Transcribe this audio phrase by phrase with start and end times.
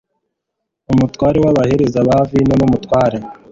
[0.91, 3.17] umutware w abahereza ba vino n umutware